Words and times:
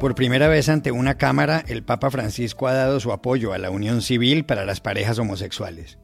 Por 0.00 0.14
primera 0.14 0.46
vez 0.46 0.68
ante 0.68 0.92
una 0.92 1.16
Cámara, 1.16 1.64
el 1.66 1.82
Papa 1.82 2.10
Francisco 2.12 2.68
ha 2.68 2.72
dado 2.72 3.00
su 3.00 3.10
apoyo 3.10 3.52
a 3.52 3.58
la 3.58 3.70
unión 3.70 4.00
civil 4.00 4.44
para 4.44 4.64
las 4.64 4.80
parejas 4.80 5.18
homosexuales. 5.18 5.98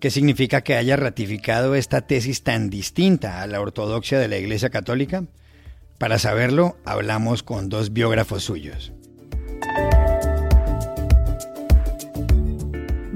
¿Qué 0.00 0.10
significa 0.10 0.62
que 0.62 0.74
haya 0.74 0.96
ratificado 0.96 1.76
esta 1.76 2.00
tesis 2.00 2.42
tan 2.42 2.70
distinta 2.70 3.40
a 3.40 3.46
la 3.46 3.60
ortodoxia 3.60 4.18
de 4.18 4.26
la 4.26 4.36
Iglesia 4.36 4.70
Católica? 4.70 5.26
Para 5.96 6.18
saberlo, 6.18 6.76
hablamos 6.84 7.44
con 7.44 7.68
dos 7.68 7.92
biógrafos 7.92 8.42
suyos. 8.42 8.92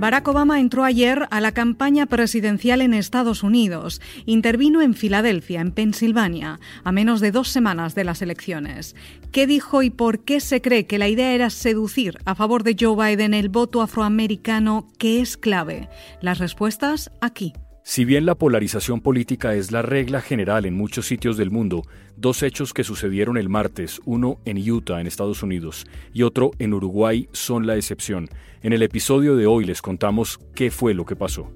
Barack 0.04 0.28
Obama 0.28 0.60
entró 0.60 0.84
ayer 0.84 1.26
a 1.30 1.40
la 1.40 1.52
campaña 1.52 2.04
presidencial 2.04 2.82
en 2.82 2.92
Estados 2.92 3.42
Unidos. 3.42 4.02
Intervino 4.26 4.82
en 4.82 4.92
Filadelfia, 4.92 5.62
en 5.62 5.72
Pensilvania, 5.72 6.60
a 6.84 6.92
menos 6.92 7.22
de 7.22 7.30
dos 7.30 7.48
semanas 7.48 7.94
de 7.94 8.04
las 8.04 8.20
elecciones. 8.20 8.94
¿Qué 9.32 9.46
dijo 9.46 9.82
y 9.82 9.88
por 9.88 10.22
qué 10.22 10.40
se 10.40 10.60
cree 10.60 10.86
que 10.86 10.98
la 10.98 11.08
idea 11.08 11.32
era 11.32 11.48
seducir 11.48 12.18
a 12.26 12.34
favor 12.34 12.64
de 12.64 12.76
Joe 12.78 13.16
Biden 13.16 13.32
el 13.32 13.48
voto 13.48 13.80
afroamericano, 13.80 14.88
que 14.98 15.22
es 15.22 15.38
clave? 15.38 15.88
Las 16.20 16.36
respuestas 16.36 17.10
aquí. 17.22 17.54
Si 17.86 18.06
bien 18.06 18.24
la 18.24 18.34
polarización 18.34 19.02
política 19.02 19.54
es 19.54 19.70
la 19.70 19.82
regla 19.82 20.22
general 20.22 20.64
en 20.64 20.74
muchos 20.74 21.06
sitios 21.06 21.36
del 21.36 21.50
mundo, 21.50 21.82
dos 22.16 22.42
hechos 22.42 22.72
que 22.72 22.82
sucedieron 22.82 23.36
el 23.36 23.50
martes, 23.50 24.00
uno 24.06 24.40
en 24.46 24.56
Utah, 24.56 25.02
en 25.02 25.06
Estados 25.06 25.42
Unidos, 25.42 25.86
y 26.14 26.22
otro 26.22 26.52
en 26.58 26.72
Uruguay, 26.72 27.28
son 27.32 27.66
la 27.66 27.76
excepción. 27.76 28.30
En 28.62 28.72
el 28.72 28.82
episodio 28.82 29.36
de 29.36 29.46
hoy 29.46 29.66
les 29.66 29.82
contamos 29.82 30.40
qué 30.54 30.70
fue 30.70 30.94
lo 30.94 31.04
que 31.04 31.14
pasó. 31.14 31.52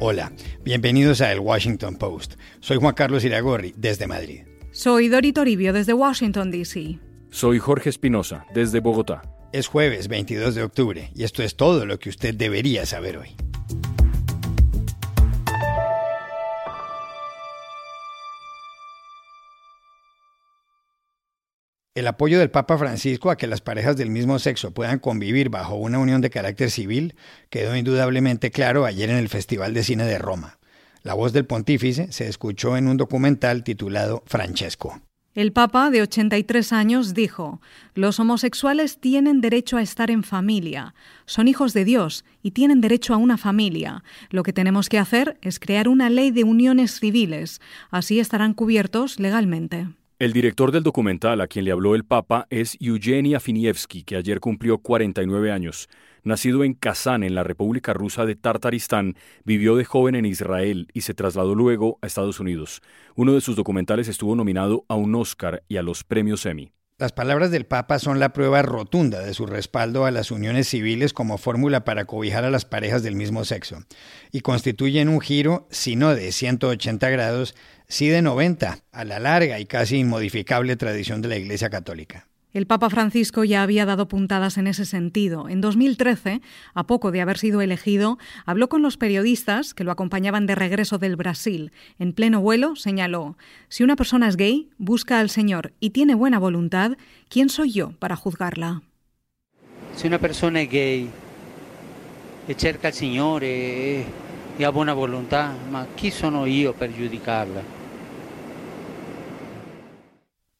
Hola, 0.00 0.32
bienvenidos 0.64 1.20
a 1.20 1.30
El 1.30 1.38
Washington 1.38 1.94
Post. 1.94 2.34
Soy 2.58 2.78
Juan 2.78 2.94
Carlos 2.94 3.24
Iragorri, 3.24 3.72
desde 3.76 4.08
Madrid. 4.08 4.40
Soy 4.72 5.06
Dori 5.06 5.32
Toribio, 5.32 5.72
desde 5.72 5.94
Washington, 5.94 6.50
D.C. 6.50 6.98
Soy 7.30 7.60
Jorge 7.60 7.88
Espinosa, 7.88 8.46
desde 8.52 8.80
Bogotá. 8.80 9.22
Es 9.56 9.68
jueves 9.68 10.08
22 10.08 10.54
de 10.54 10.62
octubre 10.62 11.10
y 11.14 11.24
esto 11.24 11.42
es 11.42 11.56
todo 11.56 11.86
lo 11.86 11.98
que 11.98 12.10
usted 12.10 12.34
debería 12.34 12.84
saber 12.84 13.16
hoy. 13.16 13.34
El 21.94 22.06
apoyo 22.06 22.38
del 22.38 22.50
Papa 22.50 22.76
Francisco 22.76 23.30
a 23.30 23.38
que 23.38 23.46
las 23.46 23.62
parejas 23.62 23.96
del 23.96 24.10
mismo 24.10 24.38
sexo 24.38 24.72
puedan 24.72 24.98
convivir 24.98 25.48
bajo 25.48 25.76
una 25.76 25.98
unión 26.00 26.20
de 26.20 26.28
carácter 26.28 26.70
civil 26.70 27.14
quedó 27.48 27.74
indudablemente 27.74 28.50
claro 28.50 28.84
ayer 28.84 29.08
en 29.08 29.16
el 29.16 29.30
Festival 29.30 29.72
de 29.72 29.84
Cine 29.84 30.04
de 30.04 30.18
Roma. 30.18 30.58
La 31.02 31.14
voz 31.14 31.32
del 31.32 31.46
pontífice 31.46 32.12
se 32.12 32.28
escuchó 32.28 32.76
en 32.76 32.88
un 32.88 32.98
documental 32.98 33.64
titulado 33.64 34.22
Francesco. 34.26 35.00
El 35.36 35.52
Papa, 35.52 35.90
de 35.90 36.00
83 36.00 36.72
años, 36.72 37.12
dijo, 37.12 37.60
Los 37.94 38.18
homosexuales 38.18 38.98
tienen 38.98 39.42
derecho 39.42 39.76
a 39.76 39.82
estar 39.82 40.10
en 40.10 40.22
familia, 40.22 40.94
son 41.26 41.46
hijos 41.46 41.74
de 41.74 41.84
Dios 41.84 42.24
y 42.42 42.52
tienen 42.52 42.80
derecho 42.80 43.12
a 43.12 43.18
una 43.18 43.36
familia. 43.36 44.02
Lo 44.30 44.42
que 44.42 44.54
tenemos 44.54 44.88
que 44.88 44.98
hacer 44.98 45.36
es 45.42 45.60
crear 45.60 45.88
una 45.88 46.08
ley 46.08 46.30
de 46.30 46.44
uniones 46.44 46.98
civiles, 46.98 47.60
así 47.90 48.18
estarán 48.18 48.54
cubiertos 48.54 49.20
legalmente. 49.20 49.88
El 50.18 50.32
director 50.32 50.72
del 50.72 50.82
documental 50.82 51.42
a 51.42 51.48
quien 51.48 51.66
le 51.66 51.72
habló 51.72 51.94
el 51.94 52.04
Papa 52.04 52.46
es 52.48 52.78
Eugeni 52.80 53.34
Afinievsky, 53.34 54.04
que 54.04 54.16
ayer 54.16 54.40
cumplió 54.40 54.78
49 54.78 55.52
años. 55.52 55.90
Nacido 56.26 56.64
en 56.64 56.74
Kazán, 56.74 57.22
en 57.22 57.36
la 57.36 57.44
República 57.44 57.92
Rusa 57.92 58.26
de 58.26 58.34
Tartaristán, 58.34 59.14
vivió 59.44 59.76
de 59.76 59.84
joven 59.84 60.16
en 60.16 60.26
Israel 60.26 60.88
y 60.92 61.02
se 61.02 61.14
trasladó 61.14 61.54
luego 61.54 62.00
a 62.02 62.08
Estados 62.08 62.40
Unidos. 62.40 62.82
Uno 63.14 63.32
de 63.32 63.40
sus 63.40 63.54
documentales 63.54 64.08
estuvo 64.08 64.34
nominado 64.34 64.84
a 64.88 64.96
un 64.96 65.14
Oscar 65.14 65.62
y 65.68 65.76
a 65.76 65.82
los 65.82 66.02
premios 66.02 66.44
Emmy. 66.44 66.72
Las 66.98 67.12
palabras 67.12 67.52
del 67.52 67.64
Papa 67.64 68.00
son 68.00 68.18
la 68.18 68.32
prueba 68.32 68.62
rotunda 68.62 69.20
de 69.20 69.34
su 69.34 69.46
respaldo 69.46 70.04
a 70.04 70.10
las 70.10 70.32
uniones 70.32 70.66
civiles 70.66 71.12
como 71.12 71.38
fórmula 71.38 71.84
para 71.84 72.06
cobijar 72.06 72.44
a 72.44 72.50
las 72.50 72.64
parejas 72.64 73.04
del 73.04 73.14
mismo 73.14 73.44
sexo, 73.44 73.84
y 74.32 74.40
constituyen 74.40 75.08
un 75.08 75.20
giro, 75.20 75.68
si 75.70 75.94
no 75.94 76.12
de 76.12 76.32
180 76.32 77.08
grados, 77.08 77.54
sí 77.86 78.08
de 78.08 78.22
90, 78.22 78.80
a 78.90 79.04
la 79.04 79.20
larga 79.20 79.60
y 79.60 79.66
casi 79.66 79.98
inmodificable 79.98 80.74
tradición 80.74 81.22
de 81.22 81.28
la 81.28 81.36
Iglesia 81.36 81.70
Católica. 81.70 82.26
El 82.56 82.66
Papa 82.66 82.88
Francisco 82.88 83.44
ya 83.44 83.62
había 83.62 83.84
dado 83.84 84.08
puntadas 84.08 84.56
en 84.56 84.66
ese 84.66 84.86
sentido. 84.86 85.46
En 85.50 85.60
2013, 85.60 86.40
a 86.72 86.86
poco 86.86 87.10
de 87.10 87.20
haber 87.20 87.36
sido 87.36 87.60
elegido, 87.60 88.16
habló 88.46 88.70
con 88.70 88.80
los 88.80 88.96
periodistas 88.96 89.74
que 89.74 89.84
lo 89.84 89.92
acompañaban 89.92 90.46
de 90.46 90.54
regreso 90.54 90.96
del 90.96 91.16
Brasil. 91.16 91.70
En 91.98 92.14
pleno 92.14 92.40
vuelo 92.40 92.74
señaló, 92.74 93.36
si 93.68 93.84
una 93.84 93.94
persona 93.94 94.26
es 94.26 94.38
gay, 94.38 94.70
busca 94.78 95.20
al 95.20 95.28
Señor 95.28 95.74
y 95.80 95.90
tiene 95.90 96.14
buena 96.14 96.38
voluntad, 96.38 96.92
¿quién 97.28 97.50
soy 97.50 97.72
yo 97.72 97.90
para 97.98 98.16
juzgarla? 98.16 98.80
Si 99.94 100.06
una 100.06 100.18
persona 100.18 100.62
es 100.62 100.70
gay 100.70 101.10
e 102.48 102.54
cerca 102.54 102.88
al 102.88 102.94
Señor 102.94 103.44
e 103.44 104.06
ha 104.64 104.70
buona 104.70 104.94
volontà, 104.94 105.52
ma 105.70 105.86
chi 105.94 106.10
sono 106.10 106.46
io 106.46 106.72
per 106.72 106.90
giudicarla? 106.90 107.75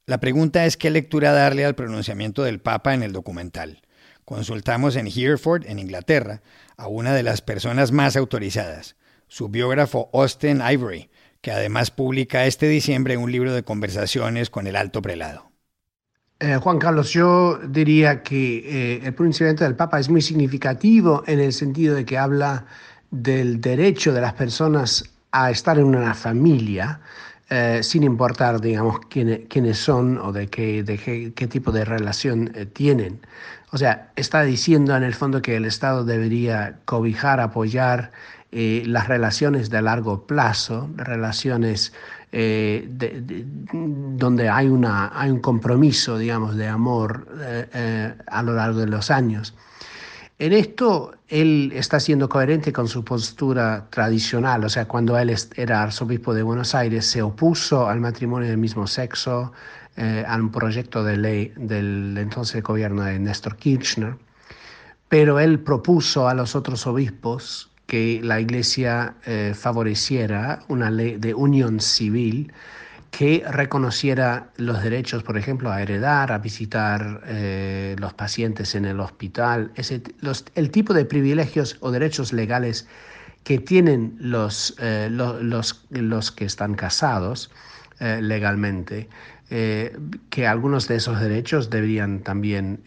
La 0.08 0.20
pregunta 0.20 0.64
es 0.66 0.76
qué 0.76 0.90
lectura 0.90 1.32
darle 1.32 1.64
al 1.64 1.74
pronunciamiento 1.74 2.44
del 2.44 2.60
Papa 2.60 2.94
en 2.94 3.02
el 3.02 3.12
documental. 3.12 3.82
Consultamos 4.24 4.94
en 4.94 5.08
Hereford, 5.08 5.66
en 5.66 5.80
Inglaterra, 5.80 6.42
a 6.76 6.86
una 6.86 7.12
de 7.12 7.24
las 7.24 7.42
personas 7.42 7.90
más 7.90 8.16
autorizadas, 8.16 8.94
su 9.26 9.48
biógrafo 9.48 10.08
Austin 10.12 10.60
Ivory, 10.60 11.10
que 11.40 11.50
además 11.50 11.90
publica 11.90 12.46
este 12.46 12.68
diciembre 12.68 13.16
un 13.16 13.32
libro 13.32 13.52
de 13.52 13.64
conversaciones 13.64 14.48
con 14.48 14.68
el 14.68 14.76
alto 14.76 15.02
prelado. 15.02 15.50
Eh, 16.38 16.54
Juan 16.54 16.78
Carlos, 16.78 17.10
yo 17.10 17.58
diría 17.66 18.22
que 18.22 18.58
eh, 18.58 19.00
el 19.02 19.12
pronunciamiento 19.12 19.64
del 19.64 19.74
Papa 19.74 19.98
es 19.98 20.08
muy 20.08 20.22
significativo 20.22 21.24
en 21.26 21.40
el 21.40 21.52
sentido 21.52 21.96
de 21.96 22.04
que 22.04 22.16
habla 22.16 22.66
del 23.10 23.60
derecho 23.60 24.12
de 24.12 24.20
las 24.20 24.34
personas 24.34 25.02
a 25.32 25.50
estar 25.50 25.78
en 25.78 25.86
una 25.86 26.14
familia, 26.14 27.00
eh, 27.48 27.84
sin 27.84 28.02
importar, 28.02 28.60
digamos, 28.60 28.98
quiénes, 29.08 29.78
son 29.78 30.18
o 30.18 30.32
de 30.32 30.48
qué, 30.48 30.82
de 30.82 30.98
qué, 30.98 31.46
tipo 31.46 31.70
de 31.70 31.84
relación 31.84 32.50
eh, 32.56 32.66
tienen. 32.66 33.20
O 33.70 33.78
sea, 33.78 34.10
está 34.16 34.42
diciendo 34.42 34.96
en 34.96 35.04
el 35.04 35.14
fondo 35.14 35.40
que 35.42 35.54
el 35.54 35.64
Estado 35.64 36.04
debería 36.04 36.80
cobijar, 36.86 37.38
apoyar 37.38 38.10
eh, 38.50 38.82
las 38.86 39.06
relaciones 39.06 39.70
de 39.70 39.80
largo 39.80 40.26
plazo, 40.26 40.90
relaciones 40.96 41.92
donde 43.72 44.48
hay, 44.50 44.66
una, 44.68 45.12
hay 45.14 45.30
un 45.30 45.40
compromiso, 45.40 46.18
digamos, 46.18 46.56
de 46.56 46.68
amor 46.68 47.26
a 48.26 48.42
lo 48.42 48.52
largo 48.52 48.80
de 48.80 48.88
los 48.88 49.10
años. 49.10 49.54
En 50.38 50.52
esto 50.52 51.14
él 51.28 51.72
está 51.74 51.98
siendo 51.98 52.28
coherente 52.28 52.72
con 52.72 52.88
su 52.88 53.02
postura 53.04 53.86
tradicional, 53.90 54.64
o 54.64 54.68
sea, 54.68 54.86
cuando 54.86 55.18
él 55.18 55.34
era 55.56 55.82
arzobispo 55.82 56.34
de 56.34 56.42
Buenos 56.42 56.74
Aires 56.74 57.06
se 57.06 57.22
opuso 57.22 57.88
al 57.88 58.00
matrimonio 58.00 58.48
del 58.48 58.58
mismo 58.58 58.86
sexo, 58.86 59.52
eh, 59.96 60.24
a 60.28 60.36
un 60.36 60.52
proyecto 60.52 61.02
de 61.02 61.16
ley 61.16 61.52
del 61.56 62.18
entonces 62.18 62.62
gobierno 62.62 63.02
de 63.02 63.18
Néstor 63.18 63.56
Kirchner, 63.56 64.16
pero 65.08 65.40
él 65.40 65.58
propuso 65.60 66.28
a 66.28 66.34
los 66.34 66.54
otros 66.54 66.86
obispos 66.86 67.70
que 67.86 68.20
la 68.22 68.38
iglesia 68.38 69.14
eh, 69.24 69.54
favoreciera 69.56 70.64
una 70.68 70.90
ley 70.90 71.16
de 71.16 71.32
unión 71.32 71.80
civil 71.80 72.52
que 73.16 73.42
reconociera 73.50 74.50
los 74.58 74.82
derechos, 74.82 75.22
por 75.22 75.38
ejemplo, 75.38 75.72
a 75.72 75.80
heredar, 75.80 76.30
a 76.30 76.36
visitar 76.36 77.22
eh, 77.24 77.96
los 77.98 78.12
pacientes 78.12 78.74
en 78.74 78.84
el 78.84 79.00
hospital, 79.00 79.70
ese, 79.74 80.02
el 80.54 80.70
tipo 80.70 80.92
de 80.92 81.06
privilegios 81.06 81.78
o 81.80 81.90
derechos 81.90 82.34
legales 82.34 82.86
que 83.42 83.56
tienen 83.56 84.18
los, 84.20 84.76
eh, 84.80 85.08
los, 85.10 85.80
los, 85.88 86.30
que 86.30 86.44
están 86.44 86.74
casados 86.74 87.50
eh, 88.00 88.20
legalmente, 88.20 89.08
que 89.48 90.46
algunos 90.46 90.86
de 90.86 90.96
esos 90.96 91.18
derechos 91.18 91.70
deberían 91.70 92.20
también 92.20 92.82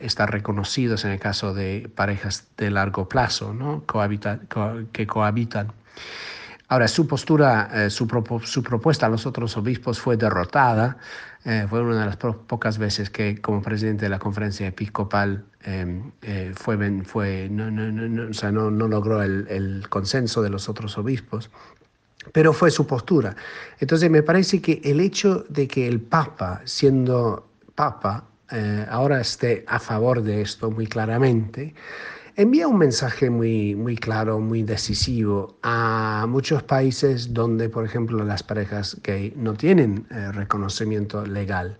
estar 0.00 0.30
reconocidos 0.30 1.06
en 1.06 1.12
el 1.12 1.18
caso 1.18 1.54
de 1.54 1.90
parejas 1.94 2.46
de 2.58 2.70
largo 2.70 3.08
plazo 3.08 3.54
¿no? 3.54 3.82
que 4.92 5.06
cohabitan. 5.06 5.72
Ahora, 6.74 6.88
su 6.88 7.06
postura, 7.06 7.70
eh, 7.72 7.88
su, 7.88 8.08
propuesta 8.08 9.06
a 9.06 9.08
los 9.08 9.26
otros 9.26 9.56
obispos 9.56 10.00
fue 10.00 10.16
derrotada. 10.16 10.96
Eh, 11.44 11.68
fue 11.70 11.80
una 11.80 12.00
de 12.00 12.06
las 12.06 12.16
pocas 12.16 12.78
veces 12.78 13.10
que 13.10 13.40
como 13.40 13.62
presidente 13.62 14.06
de 14.06 14.08
la 14.08 14.18
conferencia 14.18 14.66
episcopal 14.66 15.44
eh, 15.64 16.02
no, 17.48 17.70
no, 17.70 18.88
logró 18.88 19.22
el, 19.22 19.46
el, 19.48 19.88
consenso 19.88 20.42
de 20.42 20.50
los 20.50 20.68
otros 20.68 20.98
obispos, 20.98 21.48
pero 22.32 22.52
fue 22.52 22.72
su 22.72 22.88
postura. 22.88 23.36
Entonces 23.78 24.10
me 24.10 24.24
parece 24.24 24.60
que 24.60 24.80
el 24.82 24.98
hecho 24.98 25.46
de 25.48 25.68
que 25.68 25.86
el 25.86 26.00
Papa, 26.00 26.60
siendo 26.64 27.46
Papa, 27.76 28.24
ahora 28.90 29.20
esté 29.20 29.64
a 29.68 29.78
favor 29.78 30.22
de 30.22 30.42
esto 30.42 30.72
muy 30.72 30.88
claramente, 30.88 31.72
envía 32.36 32.68
un 32.68 32.78
mensaje 32.78 33.30
muy, 33.30 33.74
muy 33.74 33.96
claro, 33.96 34.40
muy 34.40 34.62
decisivo 34.62 35.56
a 35.62 36.26
muchos 36.28 36.62
países 36.62 37.32
donde, 37.32 37.68
por 37.68 37.84
ejemplo, 37.84 38.24
las 38.24 38.42
parejas 38.42 38.96
gay 39.02 39.32
no 39.36 39.54
tienen 39.54 40.06
eh, 40.10 40.32
reconocimiento 40.32 41.24
legal. 41.24 41.78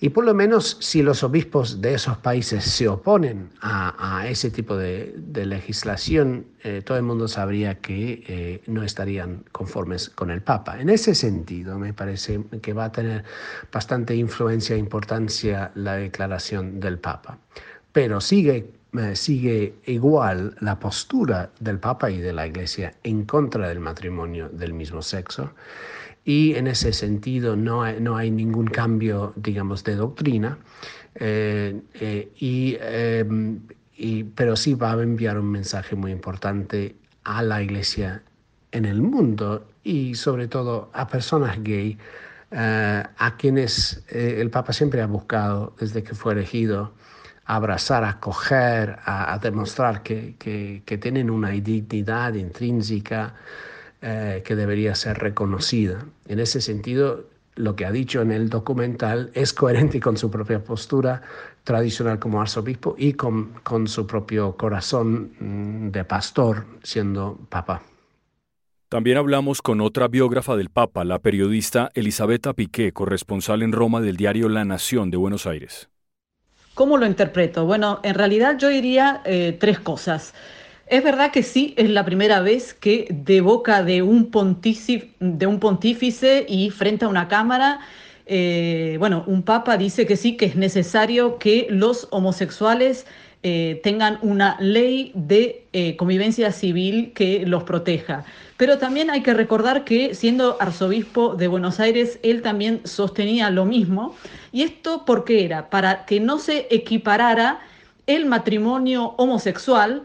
Y 0.00 0.10
por 0.10 0.24
lo 0.24 0.34
menos 0.34 0.76
si 0.80 1.02
los 1.02 1.22
obispos 1.22 1.80
de 1.80 1.94
esos 1.94 2.18
países 2.18 2.64
se 2.64 2.88
oponen 2.88 3.50
a, 3.62 4.26
ese 4.28 4.50
tipo 4.50 4.76
de, 4.76 5.14
legislación, 5.32 6.46
eh, 6.62 6.82
todo 6.84 6.98
el 6.98 7.04
mundo 7.04 7.28
sabría 7.28 7.76
que 7.76 8.24
eh, 8.26 8.62
no 8.66 8.82
estarían 8.82 9.44
conformes 9.52 10.10
con 10.10 10.30
el 10.30 10.42
Papa. 10.42 10.80
En 10.80 10.90
ese 10.90 11.14
sentido, 11.14 11.78
me 11.78 11.94
parece 11.94 12.42
que 12.60 12.72
va 12.72 12.86
a 12.86 12.92
tener 12.92 13.24
bastante 13.72 14.14
influencia 14.14 14.74
e 14.76 14.78
importancia 14.78 15.70
la 15.74 15.94
declaración 15.94 16.80
del 16.80 16.98
Papa. 16.98 17.38
Pero 17.92 18.20
sigue 18.20 18.72
sigue 19.14 19.74
igual 19.86 20.56
la 20.60 20.78
postura 20.78 21.50
del 21.60 21.78
Papa 21.78 22.10
y 22.10 22.18
de 22.18 22.32
la 22.32 22.46
Iglesia 22.46 22.94
en 23.02 23.24
contra 23.24 23.68
del 23.68 23.80
matrimonio 23.80 24.48
del 24.48 24.72
mismo 24.72 25.02
sexo. 25.02 25.52
Y 26.24 26.54
en 26.54 26.66
ese 26.68 26.92
sentido 26.92 27.54
no 27.54 27.82
hay, 27.82 28.00
no 28.00 28.16
hay 28.16 28.30
ningún 28.30 28.66
cambio, 28.66 29.32
digamos, 29.36 29.84
de 29.84 29.96
doctrina. 29.96 30.58
Eh, 31.14 31.80
eh, 31.94 33.58
y, 33.96 34.24
pero 34.24 34.56
sí 34.56 34.74
va 34.74 34.92
a 34.92 35.02
enviar 35.02 35.38
un 35.38 35.50
mensaje 35.50 35.94
muy 35.94 36.10
importante 36.10 36.96
a 37.24 37.42
la 37.42 37.62
Iglesia 37.62 38.22
en 38.72 38.86
el 38.86 39.00
mundo 39.02 39.68
y 39.84 40.14
sobre 40.16 40.48
todo 40.48 40.90
a 40.92 41.06
personas 41.06 41.62
gay, 41.62 41.96
eh, 42.50 43.02
a 43.16 43.36
quienes 43.36 44.04
el 44.08 44.50
Papa 44.50 44.72
siempre 44.72 45.00
ha 45.00 45.06
buscado 45.06 45.74
desde 45.78 46.02
que 46.02 46.14
fue 46.14 46.32
elegido 46.32 46.92
abrazar, 47.44 48.04
acoger, 48.04 48.98
a, 49.04 49.34
a 49.34 49.38
demostrar 49.38 50.02
que, 50.02 50.34
que, 50.38 50.98
tienen 50.98 51.30
una 51.30 51.54
identidad 51.54 52.34
intrínseca 52.34 53.34
eh, 54.00 54.42
que 54.44 54.56
debería 54.56 54.94
ser 54.94 55.18
reconocida. 55.18 56.04
En 56.26 56.40
ese 56.40 56.60
sentido, 56.60 57.24
lo 57.56 57.76
que 57.76 57.86
ha 57.86 57.92
dicho 57.92 58.22
en 58.22 58.32
el 58.32 58.48
documental 58.48 59.30
es 59.34 59.52
coherente 59.52 60.00
con 60.00 60.16
su 60.16 60.30
propia 60.30 60.62
postura 60.62 61.22
tradicional 61.62 62.18
como 62.18 62.40
arzobispo 62.40 62.94
y 62.98 63.14
con, 63.14 63.52
con 63.62 63.86
su 63.88 64.06
propio 64.06 64.56
corazón 64.56 65.32
mm, 65.38 65.90
de 65.90 66.04
pastor 66.04 66.64
siendo 66.82 67.38
papa. 67.48 67.82
También 68.88 69.16
hablamos 69.16 69.60
con 69.60 69.80
otra 69.80 70.06
biógrafa 70.06 70.54
del 70.54 70.70
Papa, 70.70 71.04
la 71.04 71.18
periodista 71.18 71.90
Elisabetta 71.94 72.52
Piqué, 72.52 72.92
corresponsal 72.92 73.62
en 73.62 73.72
Roma 73.72 74.00
del 74.00 74.16
diario 74.16 74.48
La 74.48 74.64
Nación 74.64 75.10
de 75.10 75.16
Buenos 75.16 75.46
Aires. 75.46 75.88
¿Cómo 76.74 76.98
lo 76.98 77.06
interpreto? 77.06 77.66
Bueno, 77.66 78.00
en 78.02 78.14
realidad 78.14 78.58
yo 78.58 78.68
diría 78.68 79.22
eh, 79.24 79.56
tres 79.58 79.78
cosas. 79.78 80.34
Es 80.88 81.04
verdad 81.04 81.30
que 81.30 81.44
sí, 81.44 81.72
es 81.76 81.88
la 81.88 82.04
primera 82.04 82.40
vez 82.40 82.74
que 82.74 83.06
de 83.10 83.40
boca 83.40 83.84
de 83.84 84.02
un, 84.02 84.30
pontífice 84.30 85.06
y 86.48 86.70
frente 86.70 87.04
a 87.04 87.08
una 87.08 87.28
cámara, 87.28 87.78
eh, 88.26 88.96
bueno, 88.98 89.22
un 89.28 89.44
papa 89.44 89.76
dice 89.76 90.04
que 90.04 90.16
sí, 90.16 90.36
que 90.36 90.46
es 90.46 90.56
necesario 90.56 91.38
que 91.38 91.68
los 91.70 92.08
homosexuales 92.10 93.06
eh, 93.44 93.80
tengan 93.84 94.18
una 94.22 94.56
ley 94.58 95.12
de 95.14 95.60
convivencia 95.96 96.50
civil 96.50 97.12
que 97.14 97.46
los 97.46 97.62
proteja. 97.62 98.24
Pero 98.56 98.78
también 98.78 99.10
hay 99.10 99.22
que 99.22 99.34
recordar 99.34 99.84
que 99.84 100.14
siendo 100.14 100.56
arzobispo 100.60 101.34
de 101.34 101.48
Buenos 101.48 101.78
Aires, 101.80 102.18
él 102.22 102.42
también 102.42 102.80
sostenía 102.84 103.50
lo 103.50 103.64
mismo. 103.64 104.16
¿Y 104.52 104.62
esto 104.62 105.04
por 105.04 105.24
qué 105.24 105.44
era? 105.44 105.70
Para 105.70 106.04
que 106.06 106.20
no 106.20 106.38
se 106.38 106.68
equiparara 106.70 107.60
el 108.06 108.26
matrimonio 108.26 109.14
homosexual 109.16 110.04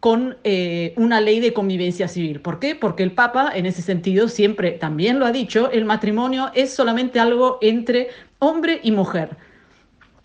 con 0.00 0.36
eh, 0.44 0.94
una 0.96 1.20
ley 1.20 1.40
de 1.40 1.52
convivencia 1.52 2.08
civil. 2.08 2.40
¿Por 2.40 2.60
qué? 2.60 2.74
Porque 2.74 3.02
el 3.02 3.12
Papa, 3.12 3.50
en 3.54 3.66
ese 3.66 3.82
sentido, 3.82 4.28
siempre 4.28 4.72
también 4.72 5.18
lo 5.18 5.26
ha 5.26 5.32
dicho, 5.32 5.70
el 5.70 5.84
matrimonio 5.84 6.50
es 6.54 6.72
solamente 6.72 7.18
algo 7.18 7.58
entre 7.60 8.08
hombre 8.38 8.80
y 8.82 8.92
mujer. 8.92 9.36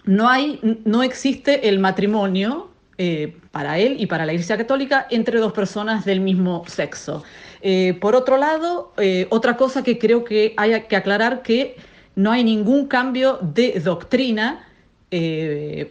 No, 0.05 0.29
hay, 0.29 0.59
no 0.85 1.03
existe 1.03 1.69
el 1.69 1.79
matrimonio 1.79 2.69
eh, 2.97 3.37
para 3.51 3.79
él 3.79 3.95
y 3.99 4.05
para 4.05 4.25
la 4.25 4.33
Iglesia 4.33 4.55
Católica 4.55 5.07
entre 5.09 5.39
dos 5.39 5.53
personas 5.53 6.05
del 6.05 6.19
mismo 6.19 6.63
sexo. 6.67 7.23
Eh, 7.61 7.97
por 7.99 8.15
otro 8.15 8.37
lado, 8.37 8.93
eh, 8.97 9.27
otra 9.29 9.57
cosa 9.57 9.83
que 9.83 9.97
creo 9.97 10.23
que 10.23 10.53
hay 10.57 10.79
que 10.83 10.95
aclarar 10.95 11.41
que 11.41 11.75
no 12.15 12.31
hay 12.31 12.43
ningún 12.43 12.87
cambio 12.87 13.39
de 13.41 13.79
doctrina. 13.79 14.67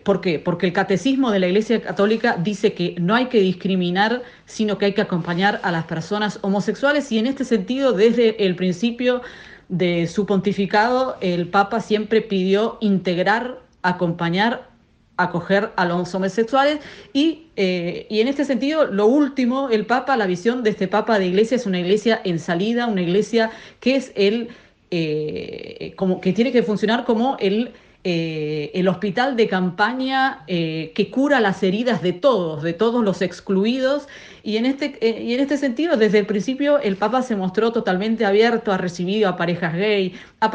¿Por 0.03 0.21
qué? 0.21 0.41
Porque 0.41 0.67
el 0.67 0.73
catecismo 0.73 1.31
de 1.31 1.39
la 1.39 1.47
Iglesia 1.47 1.81
Católica 1.81 2.37
dice 2.37 2.73
que 2.73 2.97
no 2.99 3.15
hay 3.15 3.27
que 3.27 3.41
discriminar, 3.41 4.23
sino 4.47 4.79
que 4.79 4.87
hay 4.87 4.95
que 4.95 5.01
acompañar 5.01 5.61
a 5.63 5.71
las 5.71 5.85
personas 5.85 6.41
homosexuales 6.43 7.11
y 7.13 7.19
en 7.19 7.27
este 7.27 7.45
sentido, 7.45 7.93
desde 7.93 8.45
el 8.45 8.57
principio 8.57 9.23
de 9.69 10.07
su 10.07 10.27
pontificado, 10.27 11.17
el 11.21 11.49
Papa 11.49 11.81
siempre 11.81 12.21
pidió 12.21 12.79
integrar, 12.81 13.61
acompañar 13.83 14.73
acoger 15.17 15.71
a 15.77 15.85
los 15.85 16.15
homosexuales 16.15 16.81
y, 17.13 17.47
eh, 17.57 18.07
y, 18.09 18.21
en 18.21 18.29
este 18.29 18.45
sentido, 18.45 18.87
lo 18.87 19.07
último, 19.07 19.69
el 19.69 19.87
Papa, 19.87 20.17
la 20.17 20.27
visión 20.27 20.63
de 20.63 20.71
este 20.71 20.89
Papa 20.89 21.19
de 21.19 21.27
iglesia 21.27 21.57
es 21.57 21.67
una 21.67 21.79
iglesia 21.79 22.21
en 22.25 22.39
salida, 22.39 22.87
una 22.87 23.03
iglesia 23.03 23.51
que 23.81 23.97
es 23.97 24.13
el, 24.15 24.49
eh, 24.91 25.93
como, 25.97 26.21
que 26.21 26.33
tiene 26.33 26.53
que 26.53 26.63
funcionar 26.63 27.05
como 27.05 27.37
el 27.41 27.73
eh, 28.05 28.73
el 28.75 28.89
hospital 28.89 29.37
de 29.37 29.47
campaña 29.47 30.43
eh, 30.49 30.91
que 30.93 31.09
cura 31.09 31.39
las 31.39 31.63
heridas 31.63 32.03
de 32.03 32.13
todos, 32.13 32.65
de 32.65 32.73
todos 32.73 33.05
los 33.05 33.23
excluidos. 33.23 34.09
Y 34.43 34.57
en, 34.57 34.67
este, 34.67 34.99
eh, 35.01 35.23
y 35.23 35.35
en 35.35 35.41
este 35.41 35.57
sentido, 35.57 35.97
desde 35.97 36.19
el 36.19 36.27
principio, 36.27 36.81
el 36.81 36.97
Papa 36.97 37.23
se 37.23 37.37
mostró 37.37 37.71
totalmente 37.71 38.25
abierto, 38.25 38.73
ha 38.73 38.77
recibido 38.77 39.29
a 39.29 39.37
parejas 39.37 39.75
gay, 39.75 40.15
ha, 40.41 40.51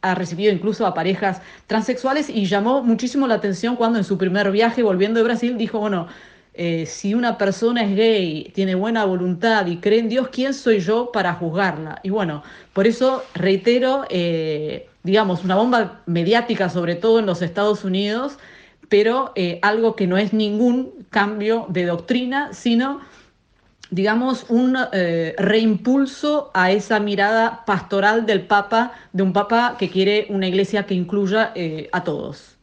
ha 0.00 0.14
recibido 0.14 0.50
incluso 0.50 0.86
a 0.86 0.94
parejas 0.94 1.42
transexuales 1.66 2.30
y 2.30 2.46
llamó 2.46 2.82
muchísimo 2.82 3.26
la 3.26 3.34
atención 3.34 3.76
cuando 3.76 3.98
en 3.98 4.04
su 4.04 4.16
primer 4.16 4.50
viaje, 4.50 4.82
volviendo 4.82 5.18
de 5.18 5.24
Brasil, 5.24 5.58
dijo, 5.58 5.80
bueno, 5.80 6.08
si 6.86 7.14
una 7.14 7.38
persona 7.38 7.84
es 7.84 7.94
gay, 7.94 8.50
tiene 8.52 8.74
buena 8.74 9.04
voluntad 9.04 9.64
y 9.66 9.76
cree 9.76 10.00
en 10.00 10.08
Dios, 10.08 10.28
¿quién 10.32 10.52
soy 10.54 10.80
yo 10.80 11.12
para 11.12 11.34
juzgarla? 11.34 12.00
Y 12.02 12.10
bueno, 12.10 12.42
por 12.72 12.88
eso 12.88 13.22
reitero 13.34 14.04
digamos, 15.08 15.42
una 15.42 15.56
bomba 15.56 16.02
mediática, 16.04 16.68
sobre 16.68 16.94
todo 16.94 17.18
en 17.18 17.24
los 17.24 17.40
Estados 17.40 17.82
Unidos, 17.82 18.36
pero 18.90 19.32
eh, 19.36 19.58
algo 19.62 19.96
que 19.96 20.06
no 20.06 20.18
es 20.18 20.34
ningún 20.34 21.06
cambio 21.08 21.64
de 21.70 21.86
doctrina, 21.86 22.52
sino, 22.52 23.00
digamos, 23.88 24.44
un 24.50 24.76
eh, 24.92 25.34
reimpulso 25.38 26.50
a 26.52 26.72
esa 26.72 27.00
mirada 27.00 27.64
pastoral 27.64 28.26
del 28.26 28.42
Papa, 28.42 28.92
de 29.14 29.22
un 29.22 29.32
Papa 29.32 29.76
que 29.78 29.88
quiere 29.88 30.26
una 30.28 30.46
iglesia 30.46 30.84
que 30.84 30.92
incluya 30.92 31.52
eh, 31.54 31.88
a 31.92 32.04
todos. 32.04 32.57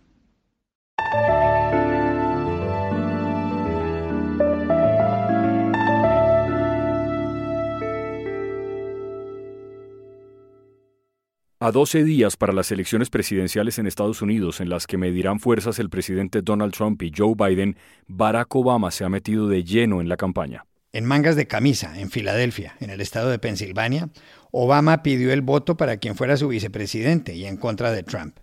A 11.57 11.71
12 11.71 12.03
días 12.03 12.35
para 12.35 12.51
las 12.51 12.69
elecciones 12.71 13.09
presidenciales 13.09 13.79
en 13.79 13.87
Estados 13.87 14.21
Unidos, 14.21 14.59
en 14.59 14.67
las 14.67 14.87
que 14.87 14.97
medirán 14.97 15.39
fuerzas 15.39 15.79
el 15.79 15.89
presidente 15.89 16.41
Donald 16.41 16.73
Trump 16.73 17.01
y 17.01 17.13
Joe 17.15 17.33
Biden, 17.33 17.77
Barack 18.07 18.53
Obama 18.57 18.91
se 18.91 19.05
ha 19.05 19.09
metido 19.09 19.47
de 19.47 19.63
lleno 19.63 20.01
en 20.01 20.09
la 20.09 20.17
campaña. 20.17 20.65
En 20.91 21.05
mangas 21.05 21.37
de 21.37 21.47
camisa, 21.47 21.97
en 21.97 22.11
Filadelfia, 22.11 22.75
en 22.81 22.89
el 22.89 22.99
estado 22.99 23.29
de 23.29 23.39
Pensilvania, 23.39 24.09
Obama 24.51 25.01
pidió 25.01 25.31
el 25.31 25.41
voto 25.41 25.77
para 25.77 25.95
quien 25.95 26.15
fuera 26.17 26.35
su 26.35 26.49
vicepresidente 26.49 27.35
y 27.35 27.45
en 27.45 27.55
contra 27.55 27.93
de 27.93 28.03
Trump. 28.03 28.37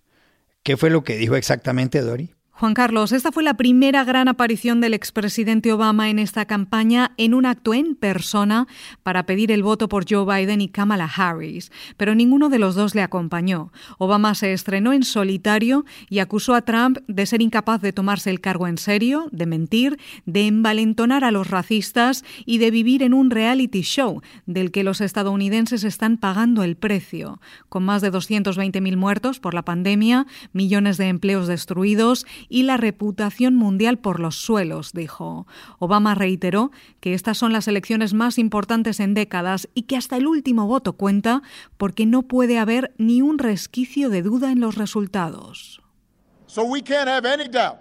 ¿Qué 0.62 0.78
fue 0.78 0.88
lo 0.88 1.04
que 1.04 1.18
dijo 1.18 1.36
exactamente 1.36 2.00
Dory? 2.00 2.34
Juan 2.54 2.74
Carlos, 2.74 3.12
esta 3.12 3.32
fue 3.32 3.42
la 3.42 3.54
primera 3.54 4.04
gran 4.04 4.28
aparición 4.28 4.80
del 4.80 4.92
expresidente 4.92 5.72
Obama 5.72 6.10
en 6.10 6.18
esta 6.18 6.44
campaña 6.44 7.12
en 7.16 7.32
un 7.32 7.46
acto 7.46 7.72
en 7.72 7.96
persona 7.96 8.68
para 9.02 9.24
pedir 9.24 9.50
el 9.50 9.62
voto 9.62 9.88
por 9.88 10.04
Joe 10.08 10.26
Biden 10.26 10.60
y 10.60 10.68
Kamala 10.68 11.06
Harris, 11.06 11.72
pero 11.96 12.14
ninguno 12.14 12.50
de 12.50 12.58
los 12.58 12.74
dos 12.74 12.94
le 12.94 13.00
acompañó. 13.00 13.72
Obama 13.96 14.34
se 14.34 14.52
estrenó 14.52 14.92
en 14.92 15.02
solitario 15.02 15.86
y 16.10 16.18
acusó 16.18 16.54
a 16.54 16.60
Trump 16.62 16.98
de 17.08 17.24
ser 17.24 17.40
incapaz 17.40 17.80
de 17.80 17.94
tomarse 17.94 18.28
el 18.28 18.40
cargo 18.40 18.68
en 18.68 18.76
serio, 18.76 19.28
de 19.32 19.46
mentir, 19.46 19.98
de 20.26 20.46
envalentonar 20.46 21.24
a 21.24 21.32
los 21.32 21.48
racistas 21.48 22.22
y 22.44 22.58
de 22.58 22.70
vivir 22.70 23.02
en 23.02 23.14
un 23.14 23.30
reality 23.30 23.80
show 23.80 24.20
del 24.44 24.70
que 24.70 24.84
los 24.84 25.00
estadounidenses 25.00 25.84
están 25.84 26.18
pagando 26.18 26.62
el 26.62 26.76
precio, 26.76 27.40
con 27.70 27.82
más 27.82 28.02
de 28.02 28.12
220.000 28.12 28.96
muertos 28.96 29.40
por 29.40 29.54
la 29.54 29.64
pandemia, 29.64 30.26
millones 30.52 30.98
de 30.98 31.08
empleos 31.08 31.48
destruidos 31.48 32.26
y 32.48 32.62
la 32.64 32.76
reputación 32.76 33.54
mundial 33.54 33.98
por 33.98 34.20
los 34.20 34.36
suelos, 34.36 34.92
dijo. 34.92 35.46
Obama 35.78 36.14
reiteró 36.14 36.70
que 37.00 37.14
estas 37.14 37.38
son 37.38 37.52
las 37.52 37.68
elecciones 37.68 38.14
más 38.14 38.38
importantes 38.38 39.00
en 39.00 39.14
décadas 39.14 39.68
y 39.74 39.82
que 39.82 39.96
hasta 39.96 40.16
el 40.16 40.26
último 40.26 40.66
voto 40.66 40.94
cuenta 40.94 41.42
porque 41.76 42.06
no 42.06 42.22
puede 42.22 42.58
haber 42.58 42.94
ni 42.98 43.22
un 43.22 43.38
resquicio 43.38 44.10
de 44.10 44.22
duda 44.22 44.52
en 44.52 44.60
los 44.60 44.76
resultados. 44.76 45.80
So 46.46 46.64
we 46.64 46.82
can't 46.82 47.08
have 47.08 47.26
any 47.26 47.48
doubt. 47.48 47.78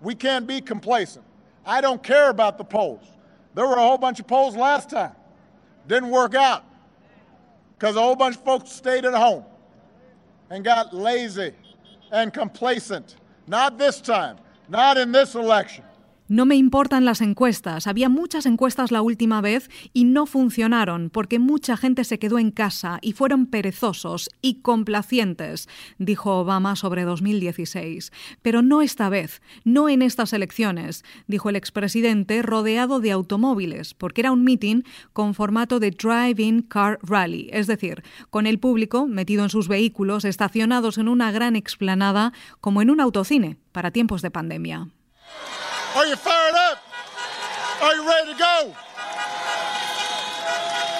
We 0.00 0.14
can't 0.14 0.46
be 0.46 0.60
complacent. 0.60 1.24
I 1.66 1.80
don't 1.80 2.02
care 2.02 2.30
about 2.30 2.58
the 2.58 2.64
polls. 2.64 3.04
There 3.54 3.66
were 3.66 3.76
a 3.76 3.82
whole 3.82 3.98
bunch 3.98 4.20
of 4.20 4.26
polls 4.26 4.56
last 4.56 4.90
time. 4.90 5.14
Didn't 5.86 6.10
work 6.10 6.34
out 6.34 6.64
because 7.78 7.96
a 7.96 8.00
whole 8.00 8.16
bunch 8.16 8.36
of 8.36 8.44
folks 8.44 8.70
stayed 8.70 9.04
at 9.04 9.14
home 9.14 9.44
and 10.50 10.64
got 10.64 10.94
lazy 10.94 11.52
and 12.10 12.32
complacent. 12.32 13.16
Not 13.46 13.78
this 13.78 14.00
time. 14.00 14.38
Not 14.68 14.96
in 14.96 15.12
this 15.12 15.34
election. 15.34 15.84
No 16.26 16.46
me 16.46 16.56
importan 16.56 17.04
las 17.04 17.20
encuestas. 17.20 17.86
Había 17.86 18.08
muchas 18.08 18.46
encuestas 18.46 18.90
la 18.90 19.02
última 19.02 19.42
vez 19.42 19.68
y 19.92 20.04
no 20.04 20.24
funcionaron 20.24 21.10
porque 21.10 21.38
mucha 21.38 21.76
gente 21.76 22.02
se 22.02 22.18
quedó 22.18 22.38
en 22.38 22.50
casa 22.50 22.98
y 23.02 23.12
fueron 23.12 23.44
perezosos 23.44 24.30
y 24.40 24.62
complacientes, 24.62 25.68
dijo 25.98 26.38
Obama 26.38 26.76
sobre 26.76 27.04
2016. 27.04 28.10
Pero 28.40 28.62
no 28.62 28.80
esta 28.80 29.10
vez, 29.10 29.42
no 29.64 29.90
en 29.90 30.00
estas 30.00 30.32
elecciones, 30.32 31.04
dijo 31.26 31.50
el 31.50 31.56
expresidente 31.56 32.40
rodeado 32.40 33.00
de 33.00 33.10
automóviles, 33.10 33.92
porque 33.92 34.22
era 34.22 34.32
un 34.32 34.44
meeting 34.44 34.80
con 35.12 35.34
formato 35.34 35.78
de 35.78 35.90
drive-in 35.90 36.62
car 36.62 36.98
rally, 37.02 37.50
es 37.52 37.66
decir, 37.66 38.02
con 38.30 38.46
el 38.46 38.58
público 38.58 39.06
metido 39.06 39.42
en 39.42 39.50
sus 39.50 39.68
vehículos 39.68 40.24
estacionados 40.24 40.96
en 40.96 41.08
una 41.08 41.32
gran 41.32 41.54
explanada 41.54 42.32
como 42.62 42.80
en 42.80 42.88
un 42.88 43.00
autocine 43.00 43.58
para 43.72 43.90
tiempos 43.90 44.22
de 44.22 44.30
pandemia. 44.30 44.88
Are 45.94 46.06
you 46.06 46.16
fired 46.16 46.54
up? 46.54 46.82
Are 47.80 47.94
you 47.94 48.06
ready 48.06 48.32
to 48.32 48.38
go? 48.38 48.74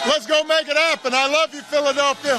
Let's 0.06 0.26
go 0.26 0.44
make 0.44 0.68
it 0.68 0.76
happen. 0.76 1.12
I 1.14 1.26
love 1.28 1.52
you, 1.52 1.62
Philadelphia. 1.62 2.38